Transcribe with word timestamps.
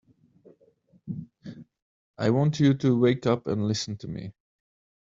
I 2.17 2.31
want 2.31 2.59
you 2.59 2.73
to 2.73 2.99
wake 2.99 3.27
up 3.27 3.45
and 3.45 3.67
listen 3.67 3.97
to 3.97 4.07
me 4.07 4.33